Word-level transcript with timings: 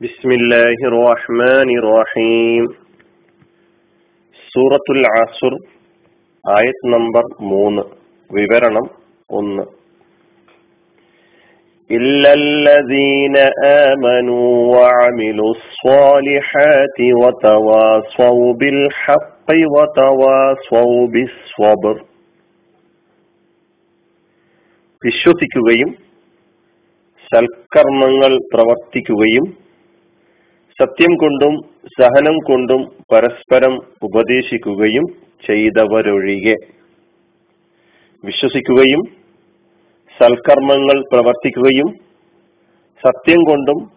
بسم 0.00 0.30
الله 0.30 0.78
الرحمن 0.90 1.68
الرحيم 1.80 2.64
സൂറത്തുൽ 4.52 5.04
ആസുർ 5.20 5.54
ആയത് 6.44 6.84
നമ്പർ 6.94 7.24
മൂന്ന് 7.52 7.84
വിവരണം 8.30 8.86
ഒന്ന് 9.30 9.64
إلا 11.90 12.30
الذين 12.44 13.36
آمنوا 13.84 14.50
وعملوا 14.74 15.52
الصالحات 15.58 16.98
وتواصوا 17.22 18.46
بالحق 18.60 19.48
وتواصوا 19.74 21.00
بالصبر 21.14 21.96
വിശ്വസിക്കുകയും 25.02 25.90
സൽക്കർമ്മങ്ങൾ 27.32 28.32
പ്രവർത്തിക്കുകയും 28.52 29.46
സത്യം 30.79 31.15
കൊണ്ടും 31.15 31.61
സഹനം 31.99 32.37
കൊണ്ടും 32.37 32.83
പരസ്പരം 33.11 33.79
ഉപദേശിക്കുകയും 34.03 35.03
ചെയ്തവരൊഴികെ. 35.47 36.55
വിശ്വസിക്കുകയും 38.25 39.03
സൽക്കർമ്മങ്ങൾ 40.19 41.03
പ്രവർത്തിക്കുകയും 41.11 41.87
സത്യം 43.07 43.43
കൊണ്ടും 43.43 43.91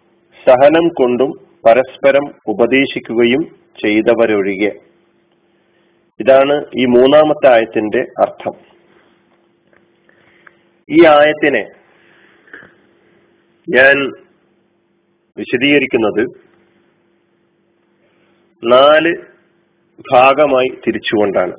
സഹനം 0.47 0.87
കൊണ്ടും 0.87 1.31
പരസ്പരം 1.65 2.35
ഉപദേശിക്കുകയും 2.47 3.55
ചെയ്തവരൊഴികെ. 3.85 4.71
ഇതാണ് 6.19 6.65
ഈ 6.79 6.85
മൂന്നാമത്തെ 6.85 7.53
ആയത്തിന്റെ 7.53 8.01
അർത്ഥം. 8.21 8.53
ഈ 10.89 11.05
ആയത്തിനെ 11.05 11.67
ഞാൻ 13.69 14.11
വിശദീകരിക്കുന്നത് 15.37 16.52
നാല് 18.71 19.13
ഭാഗമായി 20.13 20.67
തിരിച്ചുകൊണ്ടാണ്. 20.87 21.53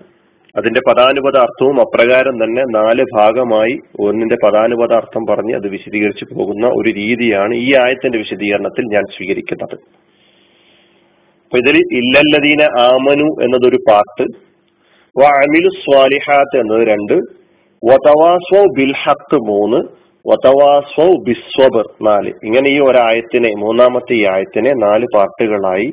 അതിന്റെ 0.56 0.80
പദാനുപത 0.88 1.36
അർത്ഥവും 1.36 1.80
അപ്രകാരം 1.80 2.44
തന്നെ 2.44 2.62
നാല് 2.62 3.04
ഭാഗമായി 3.14 3.78
ഒന്നിന്റെ 4.00 4.36
പദാനുപത 4.44 4.92
അർത്ഥം 4.92 5.26
പറഞ്ഞ് 5.26 5.54
അത് 5.54 5.68
വിശദീകരിച്ചു 5.68 6.24
പോകുന്ന 6.24 6.66
ഒരു 6.66 6.90
രീതിയാണ് 6.90 7.54
ഈ 7.54 7.74
ആയത്തിന്റെ 7.74 8.18
വിശദീകരണത്തിൽ 8.18 8.84
ഞാൻ 8.84 9.02
സ്വീകരിക്കുന്നത്. 9.16 9.74
അപ്പൊ 11.44 11.58
ഇതിൽ 11.58 11.76
ഇല്ലല്ലദീന 11.76 12.62
ആമനു 12.62 13.42
എന്നതൊരു 13.42 13.76
പാർട്ട് 13.90 14.22
വ 15.18 15.24
അമിലു 15.24 15.68
സ്വാലിഹാത്ത് 15.68 16.56
എന്നത് 16.60 16.88
രണ്ട് 16.88 17.14
വതവാസ്വ 17.82 18.66
ബിൽഹത്ത് 18.76 19.34
മൂന്ന് 19.34 19.76
വതവാസ്വ 20.28 21.16
ബിസ്വബർ 21.28 21.84
നാല്. 22.02 22.32
ഇങ്ങനെ 22.44 22.68
ഈ 22.70 22.80
ഒരായത്തിനെ 22.80 23.50
മൂന്നാമത്തെ 23.58 24.14
ഈ 24.14 24.24
ആയത്തിനെ 24.24 24.72
നാല് 24.72 25.06
പാർട്ടുകളായി 25.14 25.92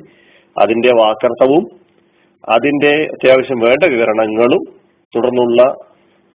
അതിന്റെ 0.57 0.89
വാക്കർത്ഥവും 0.89 1.63
അതിന്റെ 2.49 3.09
അത്യാവശ്യം 3.11 3.59
വേണ്ട 3.59 3.83
വിവരണങ്ങളും 3.83 4.63
തുടർന്നുള്ള 5.15 5.75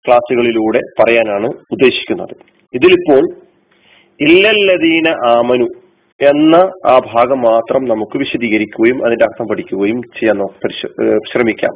ക്ലാസ്സുകളിലൂടെ 0.06 0.80
പറയാനാണ് 1.02 1.46
ഉദ്ദേശിക്കുന്നത്. 1.46 2.36
ഇതിലിപ്പോൾ 2.74 3.34
ഇല്ലല്ലദീന 4.20 5.08
ആമനു 5.08 5.64
എന്ന 6.20 6.54
ആ 6.86 7.00
ഭാഗം 7.14 7.40
മാത്രം 7.40 7.84
നമുക്ക് 7.84 8.18
വിശദീകരിക്കുകയും 8.18 9.06
അതിന്റെ 9.06 9.24
അർത്ഥം 9.24 9.46
പഠിക്കുകയും 9.48 10.02
ചെയ്യാൻ 10.02 10.38
ശ്രമിക്കാം. 11.32 11.74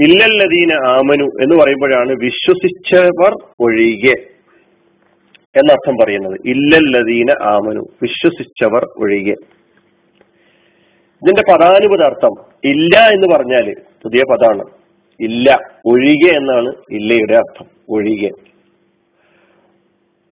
ഇല്ലല്ലദീന 0.00 0.72
ആമനു 0.88 1.24
എന്ന് 1.24 1.56
പറയുമ്പോഴാണ് 1.62 2.12
വിശ്വസിച്ചവർ 2.12 3.36
ഒഴികെ 3.60 4.14
എന്നർത്ഥം 5.56 5.96
പറയുന്നത്. 6.04 6.40
ഇല്ലല്ലദീന 6.46 7.30
ആമനു 7.42 7.80
വിശ്വസിച്ചവർ 8.02 8.86
ഒഴികെ. 8.98 9.34
ഇതിന്റെ 11.22 11.52
പദാനുപദാർത്ഥം 11.52 12.30
ഇല്ല 12.64 12.96
എന്ന് 12.96 13.34
പറഞ്ഞാൽ 13.34 13.74
പുതിയ 14.02 14.22
പദമാണ് 14.30 14.64
ഇല്ല 15.20 15.58
ഒഴികെ 15.86 16.36
എന്നാണ് 16.36 16.74
ഇല്ലയുടെ 16.90 17.36
അർത്ഥം. 17.36 17.66
ഒഴികെ. 17.88 18.30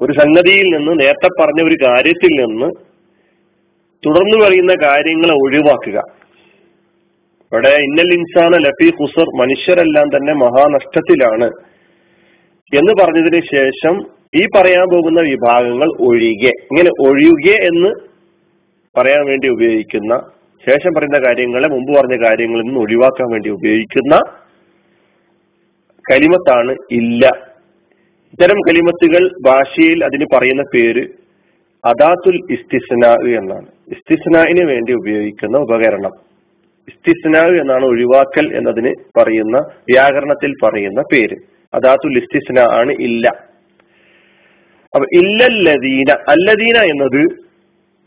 ഒരു 0.00 0.12
സംഗതിയിൽ 0.12 0.76
നിന്ന് 0.76 1.00
നേരത്തെ 1.00 1.42
പറഞ്ഞ 1.42 1.68
ഒരു 1.68 1.76
കാര്യത്തിൽ 1.86 2.44
നിന്ന് 2.44 2.70
തുടർന്നു 4.06 4.46
പറയുന്ന 4.46 4.74
കാര്യങ്ങളെ 4.84 5.32
ഒഴിവാക്കുക. 5.32 6.02
ഇവിടെ 7.52 7.68
ഇന്നൽ 7.68 8.14
ഇൻസാന 8.14 8.56
ലഫി 8.56 8.92
ഖുസർ 9.02 9.40
മനുഷ്യരെല്ലാം 9.40 10.08
തന്നെ 10.08 10.32
മഹാനഷ്ടത്തിലാണ് 10.32 11.50
എന്ന് 12.76 13.04
പറഞ്ഞതിന് 13.04 13.40
ശേഷം 13.54 14.06
ഈ 14.34 14.46
പറയാൻ 14.56 14.94
പോകുന്ന 14.94 15.20
വിഭാഗങ്ങൾ 15.20 15.88
ഒഴികെ. 16.00 16.48
ഇങ്ങനെ 16.48 16.90
ഒഴികെ 17.08 17.66
എന്ന് 17.66 17.88
പറയാൻ 18.98 19.26
വേണ്ടി 19.26 19.48
ഉപയോഗിക്കുന്ന 19.48 20.35
ശേഷം 20.64 20.94
പറയുന്ന 20.94 21.18
കാര്യങ്ങളെ 21.18 21.68
മുമ്പ് 21.68 21.92
പറഞ്ഞ 21.92 22.26
കാര്യങ്ങളിൽ 22.26 22.62
നിന്ന് 22.62 22.80
ഒഴിവാക്കാൻ 22.80 23.32
വേണ്ടി 23.32 23.48
ഉപയോഗിക്കുന്ന 23.48 24.20
കലിമത്താണ് 26.12 26.76
ഇല്ല. 26.90 27.26
ഇത്തരം 28.32 28.60
കലിമത്തുകൾ 28.60 29.30
ഭാഷയിൽ 29.40 30.04
അതിന് 30.04 30.24
പറയുന്ന 30.34 30.62
പേര് 30.74 31.08
അദാത്തുൽ 31.84 32.40
ഇസ്തിസ്ന 32.50 33.06
എന്നാണ്. 33.38 33.66
ഇസ്തിസ്നാവിന് 33.88 34.68
വേണ്ടി 34.68 34.92
ഉപയോഗിക്കുന്ന 34.92 35.58
ഉപകരണം. 35.58 36.10
ഇസ്തിസ്നാവ് 36.88 37.56
എന്നാണ് 37.56 37.84
ഒഴിവാക്കൽ 37.84 38.56
എന്നതിന് 38.56 38.94
പറയുന്ന 39.18 39.58
വ്യാകരണത്തിൽ 39.58 40.52
പറയുന്ന 40.62 41.02
പേര്. 41.12 41.36
അദാത്തുൽ 41.74 42.18
ഇസ്തിസ്ന 42.18 42.58
ആണ് 42.58 42.92
ഇല്ല. 42.92 43.28
അപ്പൊ 44.94 45.04
ഇല്ലല്ലദീന 45.12 46.16
അല്ലദീന 46.28 46.76
എന്നത് 46.82 47.45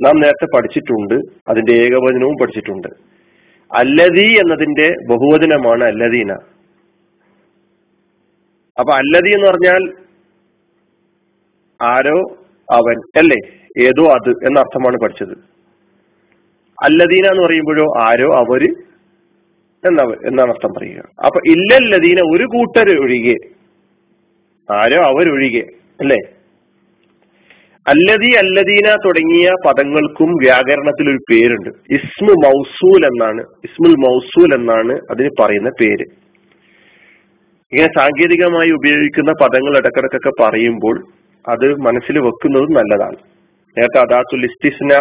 നാം 0.02 0.20
നേരത്തെ 0.20 0.58
പഠിച്ചിട്ടുണ്ട് 0.58 1.14
അതിന്റെ 1.48 1.72
ഏകവചനവും 1.72 2.36
പഠിച്ചിട്ടുണ്ട്. 2.42 2.88
അല്ലതി 3.72 4.36
എന്നതിന്റെ 4.40 4.96
ബഹുവചനമാണ് 5.10 5.84
അല്ലദീന. 5.84 6.32
അപ്പൊ 8.80 8.94
അല്ലതി 8.94 9.30
എന്ന് 9.30 9.48
പറഞ്ഞാൽ 9.48 9.94
ആരോ 11.82 12.38
അവൻ 12.72 12.98
അല്ലേ? 13.18 13.38
ഏതോ 13.88 14.04
അത് 14.14 14.30
എന്ന 14.30 14.60
അർത്ഥമാണ് 14.60 14.98
പഠിച്ചത്. 14.98 15.38
അല്ലദീന 16.84 17.26
എന്ന് 17.28 17.44
പറയുമ്പോഴോ 17.44 17.86
ആരോ 18.00 18.36
അവർ 18.36 18.64
എന്ന 19.88 20.02
എന്നാണ് 20.26 20.50
അർത്ഥം 20.50 20.74
പറയുക. 20.78 21.04
അപ്പൊ 21.26 21.40
ഇല്ലല്ലദീന 21.48 22.20
ഒരു 22.36 22.44
കൂട്ടർ 22.44 23.02
ഒഴികെ 23.02 23.36
ആരോ 24.74 25.04
അവരൊഴികെ 25.04 25.64
അല്ലേ? 26.00 26.18
അല്ലദി 27.90 28.30
അല്ലദീന 28.40 28.88
തുടങ്ങിയ 29.06 29.50
പദങ്ങൾക്കും 29.66 30.30
വ്യാകരണത്തിൽ 30.44 31.06
ഒരു 31.12 31.22
പേരുണ്ട്. 31.30 31.70
ഇസ്മു 31.98 32.34
മൗസൂൽ 32.46 33.02
എന്നാണ് 33.10 33.42
ഇസ്മുൽ 33.68 33.96
മൗസൂൽ 34.06 34.50
എന്നാണ് 34.58 34.96
അതിന് 35.12 35.32
പറയുന്ന 35.40 35.70
പേര്. 35.82 36.06
ഇങ്ങനെ 37.72 37.90
സാങ്കേതികമായി 37.98 38.72
ഉപയോഗിക്കുന്ന 38.72 39.32
പദങ്ങൾ 39.42 39.74
ഇടക്കിടക്കൊക്കെ 39.78 40.32
പറയുമ്പോൾ 40.44 40.96
അത് 41.46 41.68
മനസ്സിൽ 41.88 42.16
വെക്കുന്നതും 42.28 42.74
നല്ലതാണ്. 42.80 43.20
നേരത്തെ 43.78 44.00
അദാത്തുൽ 44.00 44.46
ഇസ്തിസ്ന 44.50 44.94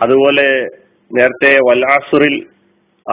അതുപോലെ 0.00 0.46
നേരത്തെ 1.10 1.50
വല്ലാസുറിൽ 1.68 2.36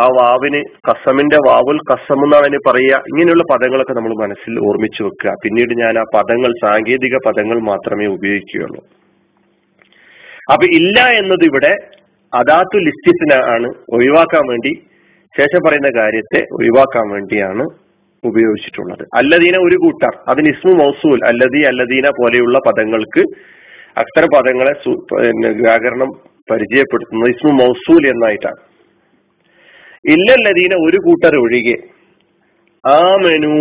ആ 0.01 0.05
വാവിന് 0.19 0.61
കസമിന്റെ 0.87 1.37
വാവുൽ 1.47 1.79
കസം 1.89 2.19
എന്നാണ് 2.25 2.43
അതിന് 2.43 2.59
പറയുക. 2.67 2.95
ഇങ്ങനെയുള്ള 3.11 3.43
പദങ്ങളൊക്കെ 3.51 3.93
നമ്മൾ 3.93 4.13
മനസ്സിൽ 4.21 4.53
ഓർമ്മിച്ചു 4.67 5.03
വെക്കുക. 5.03 5.33
പിന്നീട് 5.43 5.73
ഞാൻ 5.81 5.99
ആ 5.99 6.03
പദങ്ങൾ 6.15 6.53
സാങ്കേതിക 6.65 7.15
പദങ്ങൾ 7.27 7.59
മാത്രമേ 7.61 8.05
ഉപയോഗിക്കുകയുള്ളൂ. 8.05 8.81
അപ്പൊ 10.53 10.65
ഇല്ല 10.73 10.97
എന്നത് 11.21 11.45
ഇവിടെ 11.45 11.73
അതാത്തു 12.33 12.77
ലിസ്റ്റിസിന 12.77 13.33
ആണ് 13.53 13.67
ഒഴിവാക്കാൻ 13.89 14.43
വേണ്ടി 14.49 14.73
ശേഷം 15.39 15.61
പറയുന്ന 15.67 15.89
കാര്യത്തെ 16.01 16.41
ഒഴിവാക്കാൻ 16.53 17.05
വേണ്ടിയാണ് 17.11 17.63
ഉപയോഗിച്ചിട്ടുള്ളത്. 18.23 19.05
അല്ലദീന 19.17 19.55
ഒരു 19.67 19.75
കൂട്ടർ 19.75 20.13
അതിന് 20.27 20.49
ഇസ്മു 20.49 20.73
മൗസൂൽ 20.73 21.19
അല്ലദീ 21.25 21.63
അല്ലദീന 21.63 22.09
പോലെയുള്ള 22.09 22.59
പദങ്ങൾക്ക് 22.67 23.23
അത്തരം 23.97 24.29
പദങ്ങളെ 24.35 24.73
വ്യാകരണം 25.63 26.11
പരിചയപ്പെടുത്തുന്നത് 26.51 27.29
ഇസ്മു 27.29 27.51
മൗസൂൽ 27.51 28.03
എന്നായിട്ടാണ്. 28.09 28.61
ഇല്ലല്ലദീന 30.09 30.87
ഒരു 30.89 30.97
കൂട്ടർ 30.97 31.35
ഒഴികെ. 31.35 31.75
ആമനു. 32.89 33.55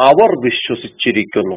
അവർ 0.00 0.44
വിശ്വസിച്ചിരിക്കുന്നു. 0.44 1.56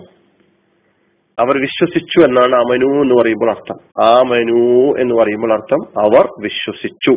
അവർ 1.39 1.61
വിശ്വസിച്ചു 1.61 2.19
എന്നാണ് 2.19 2.55
അമനു 2.55 3.01
എന്ന് 3.01 3.15
പറയുമ്പോൾ 3.15 3.51
അർത്ഥം. 3.51 4.03
ആമനു 4.03 4.93
എന്ന് 4.99 5.15
പറയുമ്പോൾ 5.15 5.53
അർത്ഥം 5.53 5.99
അവർ 5.99 6.27
വിശ്വസിച്ചു. 6.39 7.11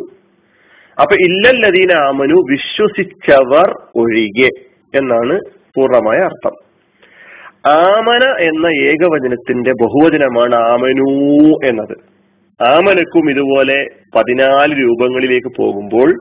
അപ്പൊ 1.01 1.15
ഇല്ലല്ലദീന 1.15 1.91
ആമനു 1.91 2.33
വിശ്വസിച്ചവർ 2.33 3.87
ഒഴികെ 3.95 4.49
എന്നാണ് 4.97 5.39
പൂർണമായ 5.75 6.17
അർത്ഥം. 6.17 6.51
ആമന 7.71 8.43
എന്ന 8.43 8.67
ഏകവചനത്തിന്റെ 8.67 9.71
ബഹുവചനമാണ് 9.71 10.55
ആമനു 10.55 11.11
എന്നത്. 11.65 11.97
ആമനക്കും 12.63 13.31
ഇതുപോലെ 13.31 13.87
പതിനാല് 14.15 14.81
രൂപങ്ങളിലേക്ക് 14.81 15.51
പോകുമ്പോൾ 15.57 16.15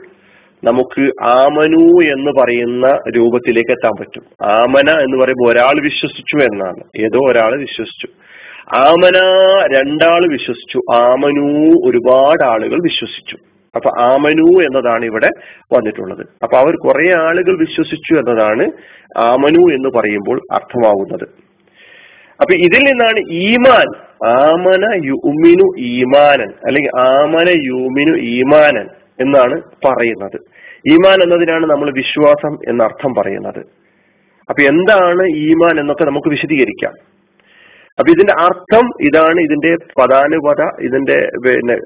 നമുക്ക് 0.65 1.25
ആമനു 1.25 2.13
എന്ന് 2.13 2.31
പറയുന്ന 2.41 2.99
രൂപത്തിലേക്ക് 3.17 3.71
എത്താൻ 3.71 3.93
പറ്റും. 4.01 4.23
ആമന 4.43 4.91
എന്ന് 4.91 5.25
പറയുമ്പോൾ 5.25 5.53
ഒരാൾ 5.53 5.83
വിശ്വസിച്ചു 5.83 6.37
എന്നാണ്. 6.37 7.05
ഏതോ 7.05 7.31
ഒരാൾ 7.31 7.61
വിശ്വസിച്ചു. 7.61 8.09
ആമന 8.77 9.19
രണ്ടാൾ 9.77 10.33
വിശ്വസിച്ചു. 10.33 10.81
ആമനു 10.93 11.73
ഒരുപാട് 11.89 12.45
ആളുകൾ 12.45 12.75
വിശ്വസിച്ചു. 12.75 13.37
അപ്പൊ 13.77 13.91
ആമനു 14.01 14.63
എന്നതാണ് 14.63 15.05
ഇവിടെ 15.05 15.29
വന്നിട്ടുള്ളത്. 15.73 16.27
അപ്പൊ 16.43 16.57
അവർ 16.57 16.77
കുറെ 16.77 17.19
ആളുകൾ 17.19 17.59
വിശ്വസിച്ചു 17.59 18.15
എന്നതാണ് 18.15 18.71
ആമനു 19.17 19.75
എന്ന് 19.75 19.89
പറയുമ്പോൾ 19.89 20.41
അർത്ഥമാവുന്നത്. 20.53 21.29
അപ്പൊ 22.41 22.55
ഇതിൽ 22.55 22.79
നിന്നാണ് 22.79 23.31
ഈമാൻ 23.31 23.97
ആമന 24.27 25.01
യുമിനു 25.05 25.79
ഈമാനൻ 25.79 26.53
അല്ലെങ്കിൽ 26.67 27.01
ആമന 27.01 27.49
യുമിനു 27.49 28.17
ഈമാനൻ 28.17 28.89
എന്നാണ് 29.21 29.63
പറയുന്നത്. 29.87 30.39
ഈമാൻ 30.93 31.23
എന്നതിനാണ് 31.23 31.67
നമ്മൾ 31.67 31.93
വിശ്വാസം 31.93 32.59
എന്ന 32.69 32.83
അർത്ഥം 32.83 33.15
പറയുന്നത്. 33.15 33.61
അപ്പൊ 34.51 34.63
എന്താണ് 34.63 35.23
ഈമാൻ 35.23 35.81
എന്നൊക്കെ 35.81 36.05
നമുക്ക് 36.05 36.29
വിശദീകരിക്കാം. 36.29 36.93
അപ്പൊ 37.99 38.11
ഇതിന്റെ 38.13 38.35
അർത്ഥം 38.43 38.91
ഇതാണ് 39.01 39.41
ഇതിന്റെ 39.41 39.77
പദാനുപത 40.01 40.63
ഇതിന്റെ 40.81 41.31
പിന്നെ 41.45 41.77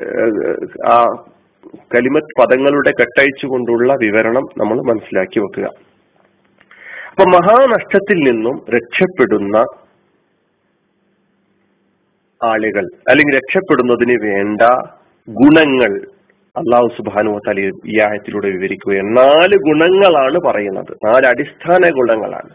ആ 0.86 0.96
കലിമത്ത് 1.94 2.42
പദങ്ങളുടെ 2.42 2.92
കെട്ടഴിച്ചു 3.00 3.46
കൊണ്ടുള്ള 3.46 3.94
വിവരണം 3.94 4.44
നമ്മൾ 4.58 4.76
മനസ്സിലാക്കി 4.92 5.40
വെക്കുക. 5.40 5.64
അപ്പൊ 7.10 7.24
മഹാനഷ്ടത്തിൽ 7.24 8.18
നിന്നും 8.30 8.62
രക്ഷപ്പെടുന്ന 8.76 9.56
ആളുകൾ 12.44 12.84
അല്ലെങ്കിൽ 13.08 13.34
രക്ഷപ്പെടുന്നതിന് 13.36 14.16
വേണ്ട 14.22 14.62
ഗുണങ്ങൾ 15.28 15.92
അള്ളാഹു 16.56 16.88
സുബാനു 16.96 17.40
തലി 17.48 17.70
ഈ 17.86 18.00
ആയത്തിലൂടെ 18.00 18.48
വിവരിക്കുകയാണ്. 18.48 19.16
നാല് 19.16 19.56
ഗുണങ്ങളാണ് 19.56 20.38
പറയുന്നത്. 20.46 21.06
നാല് 21.06 21.26
അടിസ്ഥാന 21.26 21.90
ഗുണങ്ങളാണ്. 21.90 22.50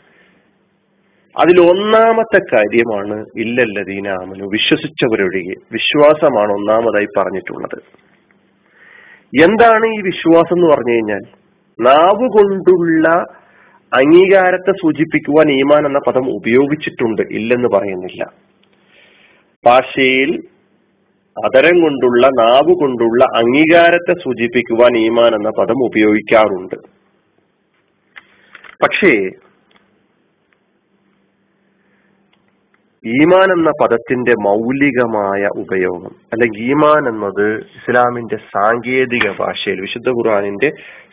അതിൽ 1.37 1.61
ഒന്നാമത്തെ 1.69 2.55
കാര്യമാണ് 2.55 3.25
ഇല്ലല്ലദീന 3.37 4.07
ആമനു 4.07 4.43
വിശ്വസിച്ചവരൊഴികെ. 4.43 5.53
വിശ്വാസമാണ് 5.71 6.51
ഒന്നാമതായി 6.53 7.07
പറഞ്ഞിട്ടുള്ളത്. 7.17 7.81
എന്താണ് 9.43 9.85
ഈ 9.85 10.01
വിശ്വാസം 10.01 10.55
എന്ന് 10.55 10.75
പറഞ്ഞു 10.75 10.91
കഴിഞ്ഞാൽ 10.91 11.21
നാവ് 11.81 12.27
കൊണ്ടുള്ള 12.27 13.09
അംഗീകാരത്തെ 13.93 14.71
സൂചിപ്പിക്കുവാൻ 14.71 15.51
ഈമാൻ 15.51 15.85
എന്ന 15.85 15.99
പദം 16.07 16.29
ഉപയോഗിച്ചിട്ടുണ്ട് 16.29 17.21
ഇല്ലെന്ന് 17.21 17.67
പറയുന്നില്ല. 17.67 18.33
ഭാഷയിൽ 19.65 20.39
അതരം 21.45 21.81
കൊണ്ടുള്ള 21.81 22.27
നാവ് 22.27 22.73
കൊണ്ടുള്ള 22.73 23.25
അംഗീകാരത്തെ 23.37 24.13
സൂചിപ്പിക്കുവാൻ 24.23 24.97
ഈമാൻ 24.97 25.35
എന്ന 25.35 25.49
പദം 25.49 25.85
ഉപയോഗിക്കാറുണ്ട്. 25.85 26.75
പക്ഷേ 28.83 29.29
ഈമാൻ 33.05 33.51
എന്ന 33.57 33.71
പദത്തിന്റെ 33.81 34.31
മൗലികമായ 34.31 35.49
ഉപയോഗം 35.57 36.15
അല്ലെങ്കിൽ 36.33 36.59
ഈമാൻ 36.59 37.09
എന്നത് 37.09 37.57
ഇസ്ലാമിന്റെ 37.59 38.37
സാങ്കേതിക 38.37 39.31
ഭാഷയിൽ 39.39 39.81
വിശുദ്ധ 39.81 40.09
ഖുർആാനിന്റെ 40.09 40.71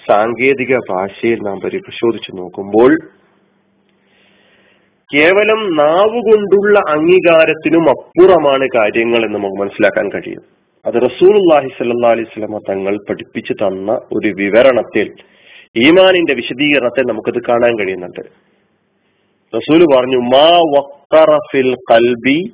സാങ്കേതിക 0.09 0.79
ഭാഷയിൽ 0.91 1.38
നാം 1.38 1.61
പരിശോധിച്ചു 1.61 2.32
നോക്കുമ്പോൾ 2.37 2.99
കേവലം 5.14 5.76
നാവുകൊണ്ടുള്ള 5.76 6.78
അംഗീകാരത്തിനും 6.90 7.88
അപ്പുറമാണ് 7.88 8.69
കാര്യങ്ങൾ 8.76 9.16
എന്ന് 9.16 9.34
നമുക്ക് 9.34 9.61
മനസ്സിലാക്കാൻ 9.61 10.08
കഴിയും. 10.08 10.43
അത് 10.87 10.94
റസൂൽ 10.94 11.34
അള്ളാഹി 11.34 11.69
സല്ലാ 11.69 12.11
അലൈഹി 12.11 12.25
സ്വലമ 12.25 12.58
തങ്ങൾ 12.70 12.99
പഠിപ്പിച്ചു 13.08 13.52
തന്ന 13.52 13.93
ഒരു 13.93 14.28
വിവരണത്തിൽ 14.28 15.12
ഈമാനിന്റെ 15.76 16.34
വിശദീകരണത്തെ 16.34 17.00
നമുക്കത് 17.00 17.43
കാണാൻ 17.49 17.78
കഴിയുന്നുണ്ട്. 17.78 18.20
റസൂൽ 19.56 19.84
പറഞ്ഞു 19.96 20.16
മാ 20.16 20.82
കൽബി 21.75 22.52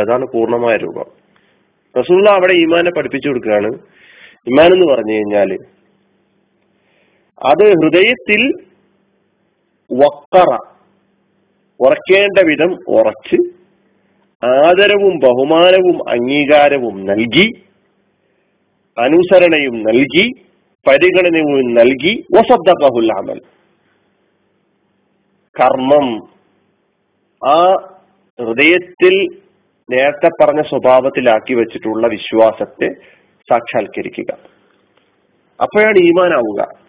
അതാണ് 0.00 0.26
പൂർണമായ 0.34 0.76
രൂപം. 0.76 1.04
റസൂള്ള 1.98 2.30
അവിടെ 2.30 2.52
ഈമാനെ 2.52 2.90
പഠിപ്പിച്ചു 2.90 3.28
കൊടുക്കുകയാണ്. 3.28 3.72
ഇമാൻ 4.46 4.72
എന്ന് 4.72 4.94
പറഞ്ഞു 4.94 5.12
കഴിഞ്ഞാൽ 5.12 5.58
അത് 7.44 7.70
ഹൃദയത്തിൽ 7.70 8.64
വക്കറ 9.92 10.58
ഉറക്കേണ്ട 11.80 12.38
വിധം 12.46 12.78
ഉറച്ച് 12.88 13.36
ആദരവും 14.46 15.18
ബഹുമാനവും 15.18 16.10
അംഗീകാരവും 16.10 17.04
നൽകി 17.04 17.50
അനുസരണയും 18.98 19.82
നൽകി 19.82 20.32
പരിഗണനയും 20.88 21.74
നൽകി 21.74 22.24
വസദ്ദഖഹുൽ 22.32 23.10
അമൽ. 23.18 23.40
കർമ്മം 25.60 26.28
ആ 27.48 27.72
ഹൃദയത്തിൽ 28.40 29.26
നേരത്തെ 29.90 30.28
പറഞ്ഞ 30.40 30.62
സ്വഭാവത്തിലാക്കി 30.62 31.54
വെച്ചിട്ടുള്ള 31.54 32.06
വിശ്വാസത്തെ 32.06 32.88
സാക്ഷാത്കരിക്കുക. 33.40 34.34
അപ്പോഴാണ് 35.60 35.98
ഈമാനാവുക. 35.98 36.85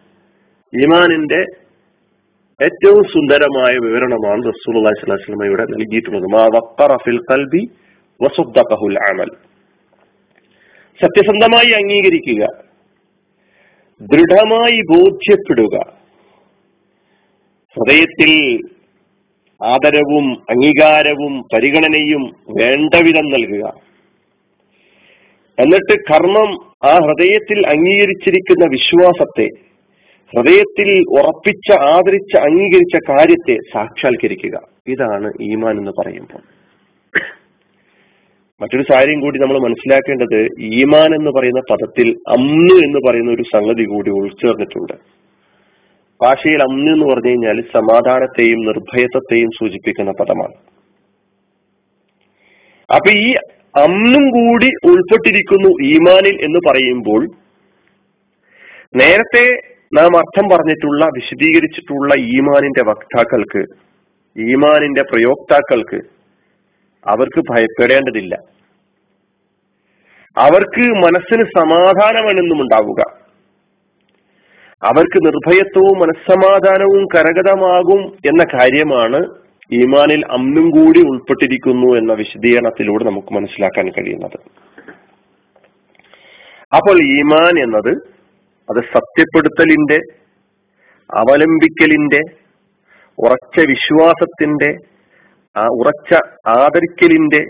ഈമാനിന്റെ 0.75 1.45
ഏറ്റവും 2.63 3.03
സുന്ദരമായ 3.03 3.73
വിവരണമാണ് 3.73 4.43
റസൂൽ 4.43 4.77
അള്ളഹി 4.77 4.99
സ്വലാസ്ലമയുടെ 4.99 5.63
നൽകിയിട്ടുള്ളത്. 5.63 6.23
മാ 6.23 6.45
വക്കറഫിൽ 6.45 7.17
കൽബി 7.17 7.69
വസുദ്ദഖഹുൽ 8.21 8.99
അമൽ. 8.99 9.25
സത്യസന്ധമായി 11.01 11.71
അംഗീകരിക്കുക. 11.71 12.47
ദൃഢമായി 14.01 14.81
ബോധ്യപ്പെടുക. 14.81 15.91
ഹൃദയത്തിൽ 17.75 18.61
ആദരവും 19.63 20.41
അംഗീകാരവും 20.49 21.41
പരിഗണനയും 21.53 22.35
വേണ്ടവിധം 22.49 23.29
നൽകുക. 23.29 23.73
എന്നിട്ട് 25.59 26.13
കർമ്മം 26.13 26.49
ആ 26.89 26.93
ഹൃദയത്തിൽ 26.95 27.67
അംഗീകരിച്ചിരിക്കുന്ന 27.67 28.65
വിശ്വാസത്തെ 28.65 29.66
ഹൃദയത്തിൽ 30.35 31.03
ഉറപ്പിച്ച 31.09 31.79
ആദരിച്ച 31.79 32.38
അംഗീകരിച്ച 32.38 33.12
കാര്യത്തെ 33.12 33.57
സാക്ഷാത്കരിക്കുക. 33.74 34.59
ഇതാണ് 34.88 35.31
ഈമാൻ 35.41 35.77
എന്ന് 35.77 35.91
പറയുമ്പോൾ. 36.00 36.41
മറ്റൊരു 38.62 38.83
കാര്യം 38.91 39.19
കൂടി 39.19 39.39
നമ്മൾ 39.39 39.59
മനസ്സിലാക്കേണ്ടത് 39.59 40.47
ഈമാൻ 40.59 41.15
എന്ന് 41.15 41.31
പറയുന്ന 41.31 41.59
പദത്തിൽ 41.59 42.15
അമ്ന് 42.27 42.85
എന്ന് 42.85 43.00
പറയുന്ന 43.07 43.31
ഒരു 43.31 43.44
സംഗതി 43.53 43.83
കൂടി 43.83 44.09
ഉൾച്ചേർന്നിട്ടുണ്ട്. 44.09 44.94
ഭാഷയിൽ 46.21 46.62
അമ്ന് 46.62 46.91
എന്ന് 46.91 47.06
പറഞ്ഞു 47.06 47.29
കഴിഞ്ഞാൽ 47.29 47.62
സമാധാനത്തെയും 47.62 48.65
നിർഭയത്വത്തെയും 48.65 49.50
സൂചിപ്പിക്കുന്ന 49.59 50.12
പദമാണ്. 50.12 50.53
അപ്പൊ 52.93 53.12
ഈ 53.12 53.34
അമ്നും 53.84 54.29
കൂടി 54.29 54.69
ഉൾപ്പെട്ടിരിക്കുന്നു 54.86 55.69
ഈമാനിൽ 55.84 56.43
എന്ന് 56.43 56.60
പറയുമ്പോൾ 56.69 57.27
നേരത്തെ 58.96 59.76
നാം 59.94 60.17
അർത്ഥം 60.17 60.50
പറഞ്ഞിട്ടുള്ള 60.50 61.06
വിശദീകരിച്ചിട്ടുള്ള 61.06 62.13
ഈമാനിന്റെ 62.17 62.89
വക്താക്കൾക്ക് 62.89 63.63
ഈമാനിന്റെ 64.41 65.01
പ്രയോക്താക്കൾക്ക് 65.01 65.96
അവർക്ക് 67.10 67.44
ഭയപ്പെടേണ്ടതില്ല. 67.51 68.36
അവർക്ക് 70.38 70.79
മനസ്സിന് 70.79 71.44
സമാധാനമാണെന്നും 71.44 72.62
ഉണ്ടാവുക. 72.62 73.17
അവർക്ക് 74.84 75.25
നിർഭയത്വവും 75.25 76.00
മനസ്സമാധാനവും 76.00 77.06
കരഗതമാകും 77.06 78.17
എന്ന 78.25 78.44
കാര്യമാണ് 78.62 79.25
ഈമാനിൽ 79.72 80.25
അന്നും 80.32 80.70
കൂടി 80.70 81.00
ഉൾപ്പെട്ടിരിക്കുന്നു 81.00 81.98
എന്ന 81.98 82.13
വിശദീകരണത്തിലൂടെ 82.13 83.03
നമുക്ക് 83.03 83.34
മനസ്സിലാക്കാൻ 83.34 83.89
കഴിയുന്നത്. 83.89 84.39
അപ്പോൾ 86.75 87.03
ഈമാൻ 87.03 87.63
എന്നത് 87.63 88.16
അത് 88.67 88.81
സത്യപ്പെടുത്തലിന്റെ 88.86 89.97
അവലംബിക്കലിന്റെ 91.09 92.21
ഉറച്ച 93.17 93.59
വിശ്വാസത്തിന്റെ 93.69 94.69
ഉറച്ച 95.77 96.12
ആദരിക്കലിന്റെ 96.57 97.41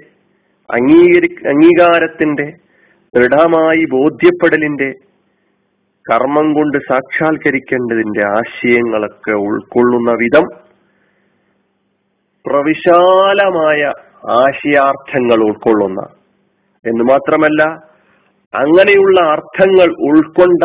അംഗീകരി 0.70 1.30
അംഗീകാരത്തിന്റെ 1.48 2.46
ദൃഢമായി 3.14 3.84
ബോധ്യപ്പെടലിന്റെ 3.92 4.90
കർമ്മം 6.06 6.54
കൊണ്ട് 6.54 6.78
സാക്ഷാത്കരിക്കേണ്ടതിന്റെ 6.90 8.24
ആശയങ്ങളൊക്കെ 8.38 9.34
ഉൾക്കൊള്ളുന്ന 9.48 10.12
വിധം 10.14 10.46
പ്രവിശാലമായ 12.46 13.80
ആശയാർത്ഥങ്ങൾ 14.38 15.40
ഉൾക്കൊള്ളുന്ന. 15.44 16.02
എന്ന് 16.86 17.04
മാത്രമല്ല 17.04 17.62
അങ്ങനെയുള്ള 18.54 19.18
അർത്ഥങ്ങൾ 19.32 19.90
ഉൾക്കൊണ്ട 20.10 20.64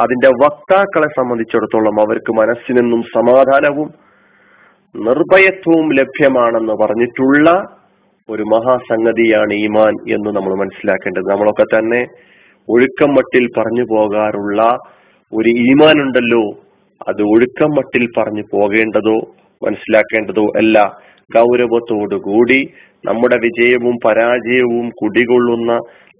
അതിന്റെ 0.00 0.28
വക്താക്കളെ 0.28 1.08
സംബന്ധിച്ചിടത്തോളം 1.08 2.00
അവർക്ക് 2.00 2.32
മനസ്സിനെന്നും 2.32 3.02
സമാധാനവും 3.02 3.88
നിർഭയത്വവും 4.94 5.92
ലഭ്യമാണെന്ന് 5.92 6.72
പറഞ്ഞിട്ടുള്ള 6.72 7.76
ഒരു 8.28 8.42
മഹാസംഗതിയാണ് 8.42 9.52
ഈമാൻ 9.52 9.94
എന്ന് 10.12 10.30
നമ്മൾ 10.36 10.54
മനസ്സിലാക്കേണ്ടത്. 10.54 11.30
നമ്മളൊക്കെ 11.30 11.64
തന്നെ 11.64 12.06
ഒഴുക്കം 12.68 13.10
മട്ടിൽ 13.10 13.48
പറഞ്ഞു 13.58 13.82
പോകാറുള്ള 13.82 14.62
ഒരു 15.32 15.48
ഈമാൻ 15.48 15.96
ഉണ്ടല്ലോ 16.00 16.42
അത് 17.08 17.22
ഒഴുക്കം 17.22 17.70
മട്ടിൽ 17.70 18.08
പറഞ്ഞു 18.18 18.42
പോകേണ്ടതോ 18.52 19.18
മനസ്സിലാക്കേണ്ടതോ 19.62 20.44
അല്ല. 20.56 20.78
ഗൗരവത്തോടുകൂടി 21.36 22.70
നമ്മുടെ 23.04 23.36
വിജയവും 23.36 23.96
പരാജയവും 24.06 24.90
കുടികൊള്ളുന്ന 24.90 25.72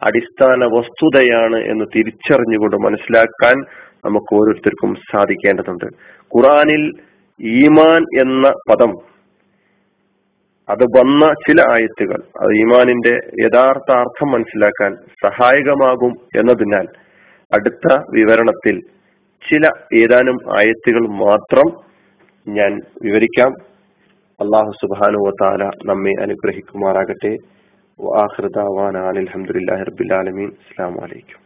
അടിസ്ഥാന 0.02 0.64
വസ്തുതയാണ് 0.64 1.56
എന്ന് 1.56 1.84
തിരിച്ചറിഞ്ഞുകൊണ്ട് 1.96 2.76
മനസ്സിലാക്കാൻ 2.76 3.56
നമുക്ക് 4.04 4.34
ഓരോരുത്തർക്കും 4.34 4.94
സാധിക്കേണ്ടതുണ്ട്. 4.94 5.86
ഖുറാനിൽ 6.36 6.92
ഈമാൻ 7.40 8.02
എന്ന 8.20 8.48
പദം 8.48 9.10
അത് 10.68 10.84
വന്ന 10.84 11.26
ചില 11.26 11.60
ആയത്തുകൾ 11.70 12.22
അത് 12.40 12.52
ഈമാനിന്റെ 12.56 13.14
യഥാർത്ഥ 13.40 13.92
അർത്ഥം 13.92 14.30
മനസ്സിലാക്കാൻ 14.30 14.96
സഹായകമാകും 15.26 16.12
എന്നതിനാൽ 16.36 16.86
അടുത്ത 17.54 17.98
വിവരണത്തിൽ 18.10 18.80
ചില 19.50 19.68
ഏതാനും 19.94 20.58
ആയത്തുകൾ 20.58 21.00
മാത്രം 21.00 21.68
ഞാൻ 22.48 22.80
വിവരിക്കാം. 23.02 23.50
അള്ളാഹു 24.40 24.70
സുബാനുവ 24.82 25.30
താല 25.42 25.70
നമ്മെ 25.84 26.12
അനുഗ്രഹിക്കുമാറാകട്ടെ. 26.22 27.59
വാഹൃദാവാൻ 28.00 28.96
അലഹമുല്ലാ 29.02 29.76
റബിലാലമീൻ 29.82 30.50
അസ്സാം 30.60 30.94
വലൈക്കും 30.94 31.40